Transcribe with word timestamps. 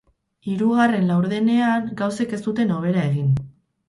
Hirugarren 0.51 1.03
laurdenean 1.09 1.85
gauzek 1.99 2.33
ez 2.39 2.39
zuten 2.47 2.73
hobera 2.77 3.05
egin. 3.11 3.29